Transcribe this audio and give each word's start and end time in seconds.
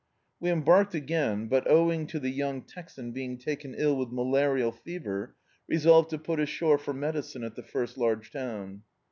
We 0.39 0.49
embarked 0.49 0.95
again, 0.95 1.45
but 1.47 1.69
owing 1.69 2.07
to 2.07 2.19
the 2.19 2.31
young 2.31 2.63
Texan 2.63 3.11
being 3.11 3.37
taken 3.37 3.73
sick 3.77 3.95
with 3.95 4.09
malarial 4.09 4.71
fever, 4.71 5.35
resolved 5.67 6.09
to 6.09 6.17
put 6.17 6.39
ashore 6.39 6.79
for 6.79 6.91
medicine 6.91 7.43
at 7.43 7.53
the 7.53 7.61
first 7.61 7.99
large 7.99 8.31
town. 8.31 8.81